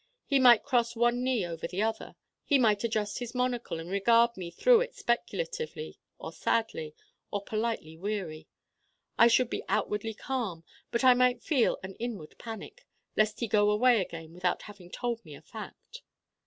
He 0.25 0.39
might 0.39 0.63
cross 0.63 0.95
one 0.95 1.23
knee 1.23 1.45
over 1.45 1.67
the 1.67 1.83
other. 1.83 2.15
He 2.43 2.57
might 2.57 2.83
adjust 2.83 3.19
his 3.19 3.35
monocle 3.35 3.79
and 3.79 3.87
regard 3.87 4.35
me 4.35 4.49
through 4.49 4.81
it 4.81 4.95
speculatively 4.95 5.99
or 6.17 6.31
sadly 6.33 6.95
or 7.29 7.43
politely 7.43 7.97
wearily. 7.97 8.47
I 9.19 9.27
should 9.27 9.47
be 9.51 9.61
outwardly 9.69 10.15
calm 10.15 10.63
but 10.89 11.03
I 11.03 11.13
might 11.13 11.43
feel 11.43 11.77
an 11.83 11.93
inward 11.99 12.35
panic: 12.39 12.87
lest 13.15 13.41
he 13.41 13.47
go 13.47 13.69
away 13.69 14.01
again 14.01 14.33
without 14.33 14.63
having 14.63 14.89
told 14.89 15.23
me 15.23 15.35
a 15.35 15.41
fact. 15.43 16.01